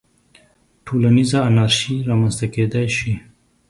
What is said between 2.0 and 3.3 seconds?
رامنځته کېدای شي.